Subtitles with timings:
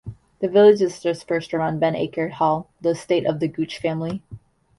[0.39, 4.23] The village is dispersed around Benacre Hall, the estate of the Gooch family.